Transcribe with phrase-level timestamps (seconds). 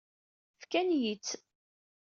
[0.61, 1.31] Fkant-iyi-tt.